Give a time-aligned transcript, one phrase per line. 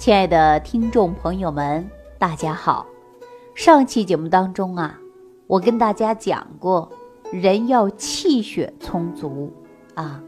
[0.00, 1.86] 亲爱的听众朋友们，
[2.18, 2.86] 大家好。
[3.54, 4.98] 上期节目当中啊，
[5.46, 6.90] 我跟大家讲过，
[7.30, 9.52] 人要气血充足
[9.94, 10.18] 啊。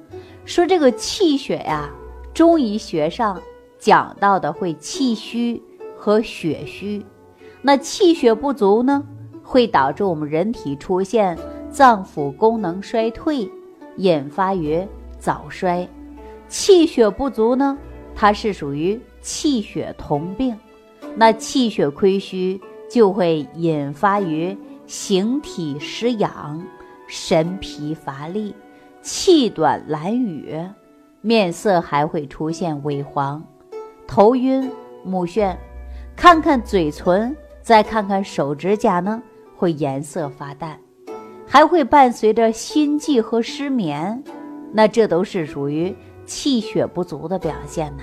[0.44, 1.88] 说这个气血呀，
[2.34, 3.40] 中医学上
[3.78, 5.62] 讲到的会气虚
[5.96, 7.02] 和血虚。
[7.62, 9.02] 那气血不足呢，
[9.42, 11.38] 会导致我们人体出现
[11.70, 13.50] 脏腑功能衰退，
[13.96, 14.86] 引发于
[15.18, 15.88] 早衰。
[16.46, 17.78] 气血不足呢，
[18.14, 19.00] 它是属于。
[19.22, 20.54] 气血同病，
[21.16, 26.60] 那气血亏虚就会引发于形体失养、
[27.06, 28.54] 神疲乏力、
[29.00, 30.58] 气短懒语，
[31.20, 33.42] 面色还会出现萎黄、
[34.06, 34.70] 头晕
[35.04, 35.56] 目眩，
[36.16, 39.22] 看看嘴唇，再看看手指甲呢，
[39.56, 40.78] 会颜色发淡，
[41.46, 44.22] 还会伴随着心悸和失眠，
[44.72, 45.94] 那这都是属于
[46.26, 48.02] 气血不足的表现呐。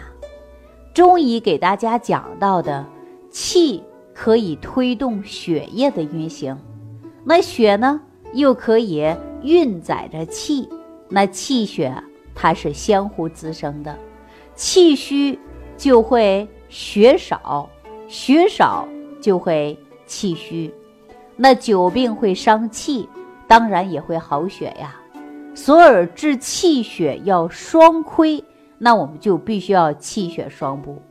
[0.94, 2.86] 中医给大家讲到的
[3.30, 6.58] 气可以推动血液的运行，
[7.24, 8.02] 那血呢
[8.34, 9.06] 又可以
[9.42, 10.68] 运载着气，
[11.08, 11.94] 那气血
[12.36, 13.98] 它是相互滋生的，
[14.56, 15.40] 气虚
[15.78, 17.70] 就会血少，
[18.08, 18.88] 血少
[19.22, 20.74] 就会气虚，
[21.38, 23.08] 那久病会伤气，
[23.48, 25.00] 当然也会好血呀，
[25.54, 28.44] 所以治气血要双亏。
[28.80, 31.02] 那我们就必须要气血双补，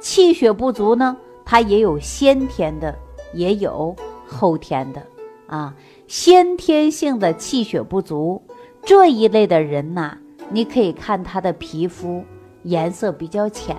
[0.00, 2.94] 气血不足呢，它也有先天的，
[3.32, 5.00] 也有后天的
[5.46, 5.74] 啊。
[6.08, 8.42] 先天性的气血不足
[8.82, 10.18] 这一类的人呐，
[10.50, 12.22] 你可以看他的皮肤
[12.64, 13.76] 颜色比较浅，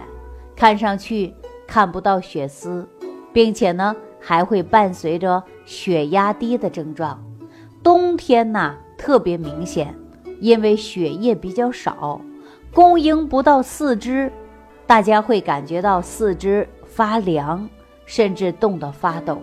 [0.55, 1.33] 看上去
[1.67, 2.87] 看不到血丝，
[3.33, 7.23] 并且呢还会伴随着血压低的症状。
[7.83, 9.93] 冬天呐特别明显，
[10.39, 12.21] 因为血液比较少。
[12.73, 14.31] 供应不到四肢，
[14.87, 17.69] 大家会感觉到四肢发凉，
[18.05, 19.39] 甚至冻得发抖。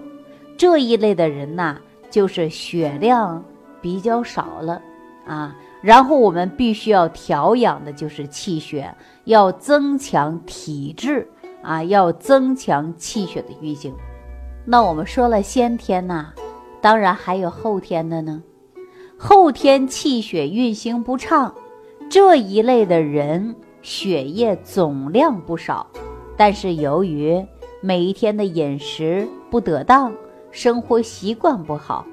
[0.56, 1.78] 这一类的人呐，
[2.10, 3.42] 就是血量
[3.80, 4.82] 比较少了
[5.24, 5.56] 啊。
[5.80, 8.92] 然后我们必须要调养的就是气血，
[9.24, 11.26] 要增强体质
[11.62, 13.94] 啊，要增强气血的运行。
[14.64, 16.32] 那我们说了先天呐，
[16.80, 18.42] 当然还有后天的呢。
[19.16, 21.54] 后天气血运行不畅。
[22.10, 25.86] 这一类的人血液总量不少，
[26.36, 27.40] 但是由于
[27.80, 30.12] 每一天的饮食不得当，
[30.50, 32.04] 生活习惯不好，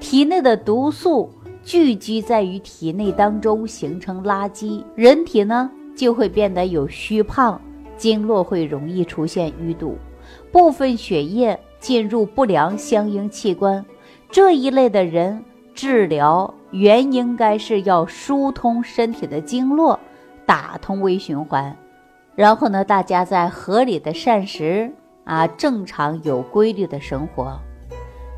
[0.00, 1.28] 体内的毒素
[1.62, 7.60] 聚集在于体内当中，形成垃圾，人体呢就会变得有虚胖，
[7.98, 9.98] 经络会容易出现淤堵，
[10.50, 13.84] 部分血液进入不良相应器官，
[14.30, 16.54] 这一类的人治疗。
[16.72, 19.98] 原应该是要疏通身体的经络，
[20.44, 21.76] 打通微循环，
[22.34, 24.90] 然后呢，大家在合理的膳食
[25.24, 27.58] 啊，正常有规律的生活。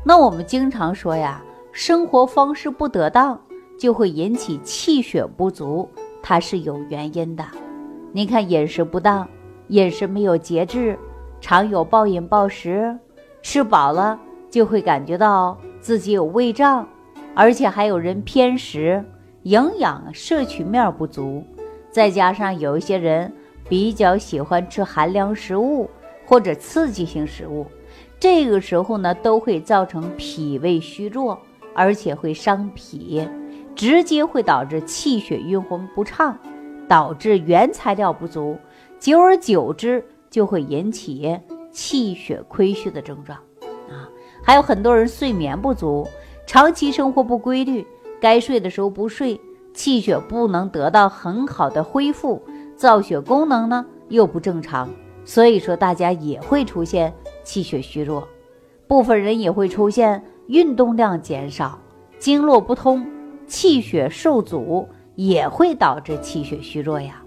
[0.03, 1.41] 那我们经常说呀，
[1.71, 3.39] 生活方式不得当
[3.79, 5.89] 就会引起气血不足，
[6.21, 7.43] 它是有原因的。
[8.11, 9.27] 你看饮食不当，
[9.69, 10.99] 饮食没有节制，
[11.39, 12.95] 常有暴饮暴食，
[13.41, 14.19] 吃饱了
[14.49, 16.87] 就会感觉到自己有胃胀。
[17.35, 19.03] 而且还有人偏食，
[19.43, 21.43] 营养摄取面不足，
[21.91, 23.31] 再加上有一些人
[23.67, 25.89] 比较喜欢吃寒凉食物
[26.25, 27.67] 或者刺激性食物，
[28.17, 31.37] 这个时候呢都会造成脾胃虚弱，
[31.73, 33.27] 而且会伤脾，
[33.75, 36.37] 直接会导致气血运行不畅，
[36.87, 38.57] 导致原材料不足，
[38.97, 41.37] 久而久之就会引起
[41.69, 43.37] 气血亏虚的症状
[43.89, 44.07] 啊。
[44.41, 46.07] 还有很多人睡眠不足。
[46.45, 47.85] 长期生活不规律，
[48.21, 49.39] 该睡的时候不睡，
[49.73, 52.41] 气血不能得到很好的恢复，
[52.75, 54.89] 造血功能呢又不正常，
[55.25, 57.11] 所以说大家也会出现
[57.43, 58.27] 气血虚弱，
[58.87, 61.79] 部分人也会出现运动量减少、
[62.19, 63.05] 经络不通、
[63.47, 67.21] 气血受阻，也会导致气血虚弱呀。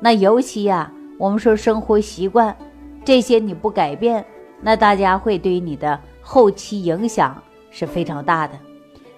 [0.00, 2.56] 那尤其呀，我们说生活习惯
[3.04, 4.24] 这些你不改变，
[4.62, 7.40] 那大家会对你的后期影响。
[7.76, 8.58] 是非常大的，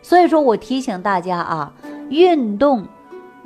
[0.03, 1.73] 所以说我提醒大家啊，
[2.11, 2.85] 运动、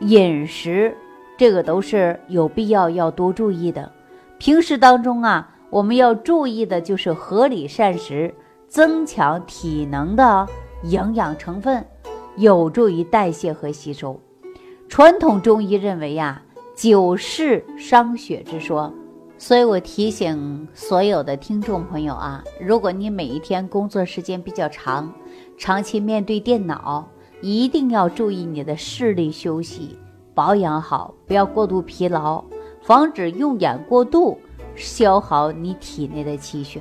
[0.01, 0.97] 饮食
[1.37, 3.93] 这个都是有必要要多注意的。
[4.39, 8.35] 平时当中啊，我们要注意的就是合理膳食，
[8.69, 10.49] 增强体能的
[10.85, 11.85] 营养成分，
[12.37, 14.19] 有助于代谢和吸收。
[14.89, 16.41] 传统中医认为呀，
[16.75, 18.91] 久视伤血之说。
[19.43, 25.13] 所以我提醒所有的听众朋友啊，如果你每一天工作时间比较长，
[25.59, 27.05] 长期面对电脑，
[27.41, 29.99] 一定要注意你的视力休息，
[30.33, 32.45] 保养好，不要过度疲劳，
[32.83, 34.39] 防止用眼过度，
[34.77, 36.81] 消耗你体内的气血。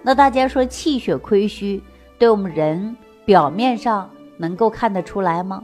[0.00, 1.82] 那大家说气血亏虚，
[2.18, 2.96] 对我们人
[3.26, 4.08] 表面上
[4.38, 5.62] 能够看得出来吗？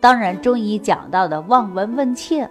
[0.00, 2.48] 当然，中医讲到的望闻问切，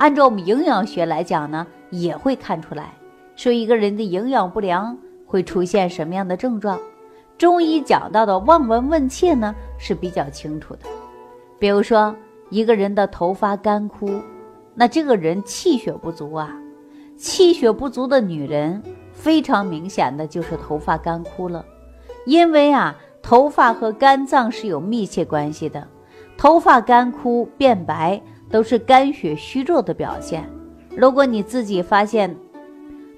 [0.00, 2.94] 按照我们营养学来讲呢，也会看出来，
[3.36, 6.80] 说一个人的营养不良会出现什么样的症状。
[7.36, 10.88] 中医讲到的望闻问切呢是比较清楚的，
[11.58, 12.16] 比如说
[12.48, 14.22] 一个人的头发干枯，
[14.74, 16.50] 那这个人气血不足啊。
[17.18, 18.82] 气血不足的女人
[19.12, 21.62] 非常明显的就是头发干枯了，
[22.24, 25.86] 因为啊，头发和肝脏是有密切关系的。
[26.38, 28.18] 头发干枯变白
[28.50, 30.48] 都是肝血虚弱的表现。
[30.96, 32.36] 如果你自己发现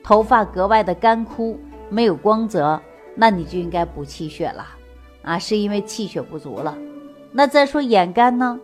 [0.05, 1.59] 头发格外的干枯，
[1.89, 2.81] 没有光泽，
[3.15, 4.67] 那你就应该补气血了
[5.23, 6.77] 啊，是因为气血不足了。
[7.33, 8.61] 那再说眼干呢？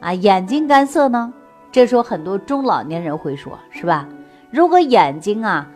[0.00, 1.32] 啊，眼睛干涩呢？
[1.70, 4.08] 这时候很多中老年人会说，是吧？
[4.50, 5.70] 如果眼睛啊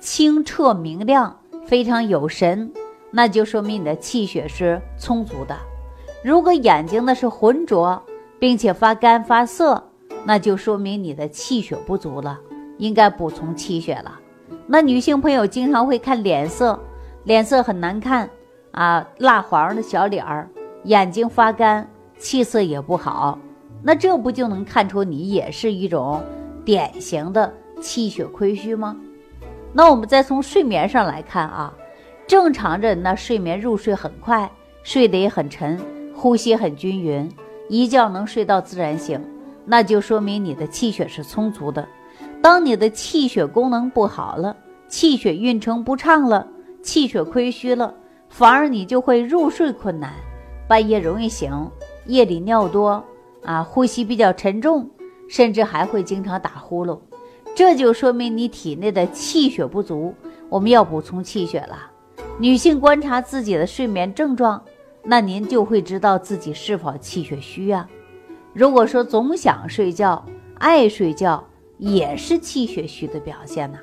[0.00, 2.72] 清澈明亮，非常有神，
[3.12, 5.56] 那就说明你的气血是充足的。
[6.24, 8.02] 如果眼睛呢是浑浊，
[8.42, 9.80] 并且发干发涩，
[10.24, 12.40] 那就说明你的气血不足了，
[12.76, 14.18] 应该补充气血了。
[14.66, 16.76] 那女性朋友经常会看脸色，
[17.22, 18.28] 脸色很难看
[18.72, 20.50] 啊，蜡黄的小脸儿，
[20.82, 23.38] 眼睛发干，气色也不好，
[23.80, 26.20] 那这不就能看出你也是一种
[26.64, 28.96] 典型的气血亏虚吗？
[29.72, 31.72] 那我们再从睡眠上来看啊，
[32.26, 34.50] 正常人呢睡眠入睡很快，
[34.82, 35.78] 睡得也很沉。
[36.12, 37.28] 呼吸很均匀，
[37.72, 39.18] 一觉能睡到自然醒，
[39.64, 41.88] 那就说明你的气血是充足的。
[42.42, 44.54] 当你的气血功能不好了，
[44.88, 46.46] 气血运程不畅了，
[46.82, 47.94] 气血亏虚了，
[48.28, 50.12] 反而你就会入睡困难，
[50.68, 51.50] 半夜容易醒，
[52.04, 53.02] 夜里尿多
[53.42, 54.86] 啊，呼吸比较沉重，
[55.26, 57.00] 甚至还会经常打呼噜。
[57.54, 60.14] 这就说明你体内的气血不足，
[60.50, 61.90] 我们要补充气血了。
[62.38, 64.62] 女性观察自己的睡眠症状。
[65.04, 67.88] 那您就会知道自己是否气血虚啊？
[68.52, 70.24] 如果说总想睡觉、
[70.58, 71.42] 爱睡觉，
[71.78, 73.78] 也是气血虚的表现呐。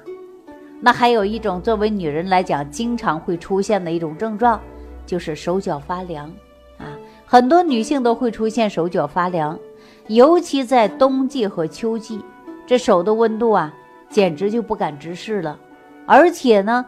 [0.80, 4.62] 那还有一种作为女人来讲，经常会出现的一种症状，
[5.06, 6.32] 就是手脚发凉
[6.78, 6.98] 啊。
[7.26, 9.60] 很多女性都会出现手脚发凉，
[10.08, 12.22] 尤其在冬季和秋季，
[12.66, 13.74] 这手的温度啊，
[14.10, 15.60] 简直就不敢直视了。
[16.06, 16.86] 而且呢，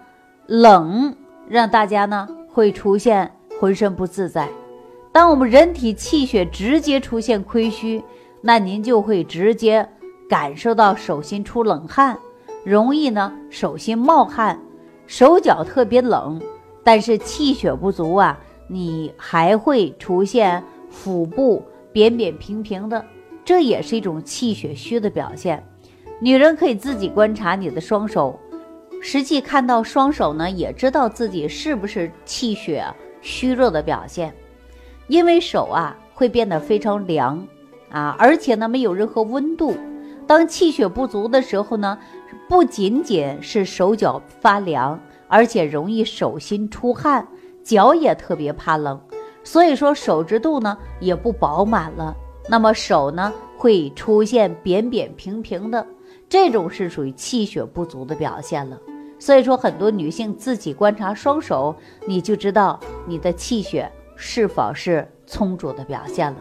[0.48, 1.14] 冷
[1.50, 3.30] 让大家呢会出现。
[3.62, 4.50] 浑身不自在，
[5.12, 8.04] 当我们人体气血直接出现亏虚，
[8.42, 9.88] 那您就会直接
[10.28, 12.18] 感受到手心出冷汗，
[12.66, 14.60] 容易呢手心冒汗，
[15.06, 16.42] 手脚特别冷。
[16.84, 18.36] 但是气血不足啊，
[18.68, 21.64] 你还会出现腹部
[21.94, 23.06] 扁扁平平的，
[23.46, 25.64] 这也是一种气血虚的表现。
[26.20, 28.40] 女人可以自己观察你的双手，
[29.04, 32.84] 实际看到双手呢，也知道自己是不是气血。
[33.22, 34.34] 虚弱的表现，
[35.08, 37.48] 因为手啊会变得非常凉
[37.90, 39.76] 啊，而且呢没有任何温度。
[40.28, 41.98] 当气血不足的时候呢，
[42.48, 47.28] 不仅仅是手脚发凉，而且容易手心出汗，
[47.64, 49.00] 脚也特别怕冷。
[49.44, 52.16] 所以说手指肚呢也不饱满了，
[52.48, 55.86] 那么手呢会出现扁扁平平的，
[56.30, 58.80] 这种是属于气血不足的表现了。
[59.22, 61.76] 所以说，很多女性自己观察双手，
[62.08, 66.38] 你就知道你的气血是否是充足的表现了。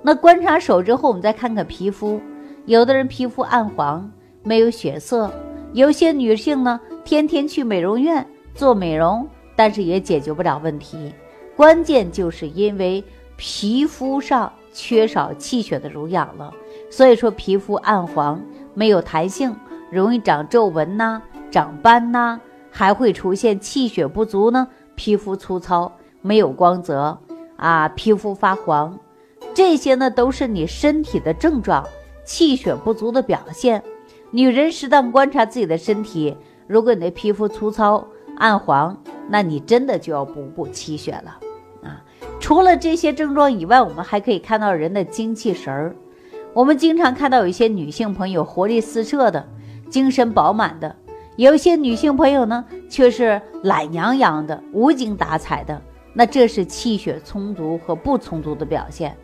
[0.00, 2.20] 那观察手之后，我们再看看皮肤，
[2.66, 4.08] 有的人皮肤暗黄，
[4.44, 5.28] 没有血色；
[5.72, 8.24] 有些女性呢，天天去美容院
[8.54, 11.12] 做美容，但是也解决不了问题。
[11.56, 13.02] 关键就是因为
[13.36, 16.54] 皮肤上缺少气血的濡养了，
[16.88, 18.40] 所以说皮肤暗黄，
[18.72, 19.56] 没有弹性，
[19.90, 21.20] 容易长皱纹呐。
[21.50, 22.40] 长斑呐，
[22.70, 27.18] 还会出现气血不足呢，皮肤粗糙，没有光泽
[27.56, 28.98] 啊，皮肤发黄，
[29.54, 31.84] 这些呢都是你身体的症状，
[32.24, 33.82] 气血不足的表现。
[34.30, 36.36] 女人适当观察自己的身体，
[36.66, 38.94] 如果你的皮肤粗糙、暗黄，
[39.28, 41.38] 那你真的就要补补气血了
[41.82, 42.04] 啊。
[42.38, 45.96] 除了这些症状以外，我们还可以看到人的精气神儿。
[46.52, 49.48] 我们经常看到有一些女性朋友活力四射的，
[49.88, 50.94] 精神饱满的。
[51.38, 55.80] 有些女性朋友呢，却是懒洋洋的、无精打采的，
[56.12, 59.16] 那这是气血充足和不充足的表现。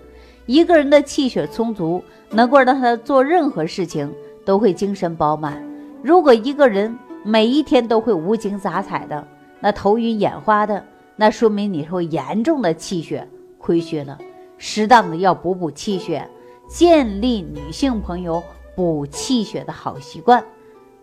[0.47, 4.09] 一个人的气血充足，能够让他做任何事情
[4.45, 5.61] 都会精神饱满。
[6.05, 9.27] 如果一个人每一天都会无精打采的，
[9.59, 10.85] 那头晕眼花的，
[11.17, 13.27] 那说明你会严重的气血
[13.59, 14.17] 亏虚了。
[14.57, 16.31] 适当的要补补气血，
[16.69, 18.41] 建立女性朋友
[18.77, 20.45] 补气血的好习惯。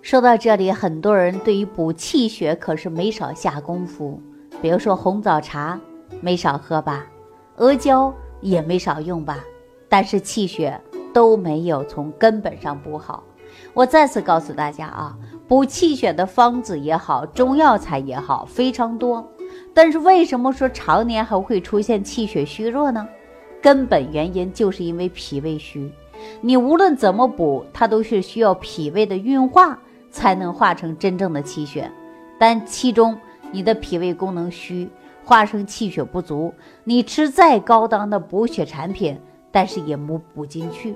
[0.02, 4.20] 说到这里，很多人对于补气血可是没少下功夫，
[4.60, 5.80] 比如说红枣茶
[6.22, 7.06] 没少喝吧，
[7.58, 9.38] 阿胶也没少用吧，
[9.88, 10.80] 但是气血
[11.14, 13.24] 都没有从根本上补好。
[13.74, 15.16] 我再次告诉大家啊，
[15.48, 19.26] 补气血的方子也好，中药材也好，非常多。
[19.72, 23.08] 但是为什么说常年还会出现气血虚弱呢？
[23.62, 25.92] 根本原因就是因为脾胃虚。
[26.42, 29.80] 你无论怎么补，它都是需要脾胃的运化
[30.12, 31.90] 才能化成真正的气血。
[32.38, 33.18] 但其中
[33.52, 34.90] 你的脾胃功能虚，
[35.24, 36.54] 化生气血不足，
[36.84, 39.20] 你吃再高档的补血产品，
[39.52, 40.96] 但是也补补进去，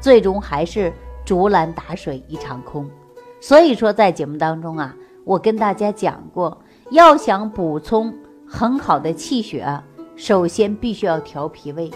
[0.00, 0.92] 最终还是
[1.24, 2.88] 竹篮打水一场空。
[3.40, 6.56] 所以说，在节目当中啊，我跟大家讲过，
[6.90, 8.14] 要想补充
[8.46, 9.66] 很好的气血，
[10.14, 11.90] 首先必须要调脾胃。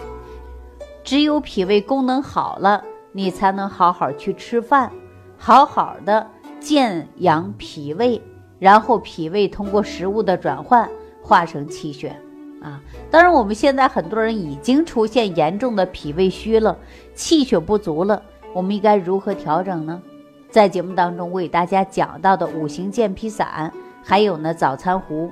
[1.03, 4.91] 只有脾胃功能好了，你才能好好去吃饭，
[5.37, 6.27] 好好的
[6.67, 8.21] 健养脾胃，
[8.59, 10.89] 然后脾胃通过食物的转换
[11.23, 12.13] 化成气血
[12.61, 12.81] 啊。
[13.09, 16.77] 当然，我们现在很多人已经出现严重的脾胃虚了，
[17.15, 18.21] 气血不足了，
[18.53, 20.01] 我们应该如何调整呢？
[20.49, 23.71] 在节目当中，我给大家讲到的五行健脾散，
[24.03, 25.31] 还有呢早餐糊，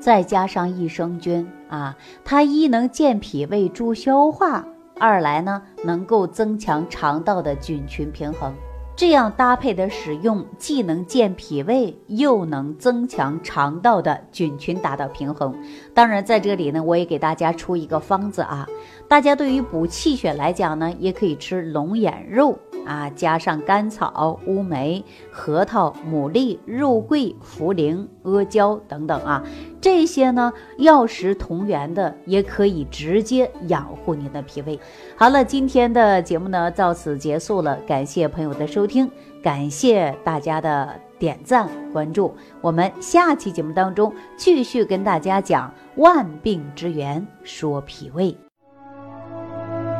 [0.00, 1.94] 再加上益生菌啊，
[2.24, 4.64] 它一能健脾胃、助消化。
[4.98, 8.54] 二来呢，能够增强肠道的菌群平衡，
[8.96, 15.54] 这样搭配的使用，既能健脾胃，又能增强肠道的菌群，达到平衡。
[15.92, 18.66] 当然，在这里呢，我也给大家出一个方子啊，
[19.06, 22.58] 大家对于补气血来讲呢，也可以吃龙眼肉。
[22.86, 29.42] 啊，加上甘草、乌梅、核桃、牡蛎、肉桂、茯苓、阿胶等等啊，
[29.80, 34.78] 这些呢药食同源的，也可以直接养护您的脾胃。
[35.16, 39.10] 好了，今天的节目呢到此结束了，感谢朋友的收听，
[39.42, 42.34] 感谢大家的点赞关注。
[42.60, 48.36] 我们下期节目当中继续跟大家讲万病之源，说脾胃。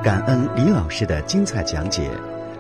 [0.04, 2.08] 感恩李老师的精彩讲解。